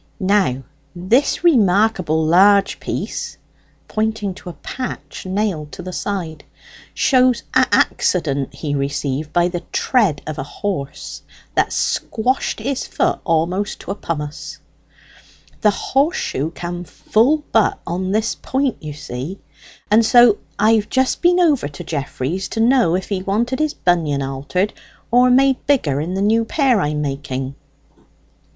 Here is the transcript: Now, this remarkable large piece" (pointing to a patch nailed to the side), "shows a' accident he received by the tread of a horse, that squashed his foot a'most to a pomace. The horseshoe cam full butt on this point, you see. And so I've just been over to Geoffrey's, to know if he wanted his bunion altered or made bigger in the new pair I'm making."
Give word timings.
Now, 0.19 0.63
this 0.95 1.43
remarkable 1.43 2.25
large 2.25 2.79
piece" 2.79 3.37
(pointing 3.87 4.33
to 4.33 4.49
a 4.49 4.53
patch 4.53 5.27
nailed 5.27 5.71
to 5.73 5.83
the 5.83 5.93
side), 5.93 6.43
"shows 6.95 7.43
a' 7.53 7.67
accident 7.71 8.51
he 8.55 8.73
received 8.73 9.31
by 9.31 9.47
the 9.47 9.59
tread 9.71 10.23
of 10.25 10.39
a 10.39 10.43
horse, 10.43 11.21
that 11.53 11.71
squashed 11.71 12.57
his 12.59 12.87
foot 12.87 13.19
a'most 13.27 13.79
to 13.81 13.91
a 13.91 13.95
pomace. 13.95 14.57
The 15.61 15.69
horseshoe 15.69 16.49
cam 16.49 16.83
full 16.83 17.43
butt 17.51 17.79
on 17.85 18.11
this 18.11 18.33
point, 18.33 18.77
you 18.81 18.93
see. 18.93 19.37
And 19.91 20.03
so 20.03 20.39
I've 20.57 20.89
just 20.89 21.21
been 21.21 21.39
over 21.39 21.67
to 21.67 21.83
Geoffrey's, 21.83 22.47
to 22.47 22.59
know 22.59 22.95
if 22.95 23.07
he 23.09 23.21
wanted 23.21 23.59
his 23.59 23.75
bunion 23.75 24.23
altered 24.23 24.73
or 25.11 25.29
made 25.29 25.63
bigger 25.67 26.01
in 26.01 26.15
the 26.15 26.23
new 26.23 26.43
pair 26.43 26.81
I'm 26.81 27.03
making." 27.03 27.53